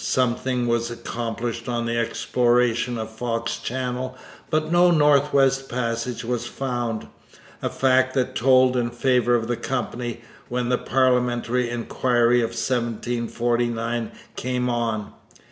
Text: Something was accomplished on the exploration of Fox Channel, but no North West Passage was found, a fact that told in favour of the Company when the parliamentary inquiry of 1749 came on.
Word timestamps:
Something 0.03 0.65
was 0.65 0.89
accomplished 0.89 1.69
on 1.69 1.85
the 1.85 1.95
exploration 1.95 2.97
of 2.97 3.11
Fox 3.11 3.59
Channel, 3.59 4.17
but 4.49 4.71
no 4.71 4.89
North 4.89 5.31
West 5.31 5.69
Passage 5.69 6.25
was 6.25 6.47
found, 6.47 7.05
a 7.61 7.69
fact 7.69 8.15
that 8.15 8.33
told 8.33 8.75
in 8.75 8.89
favour 8.89 9.35
of 9.35 9.47
the 9.47 9.57
Company 9.57 10.21
when 10.49 10.69
the 10.69 10.79
parliamentary 10.79 11.69
inquiry 11.69 12.39
of 12.41 12.47
1749 12.49 14.11
came 14.35 14.69
on. 14.71 15.13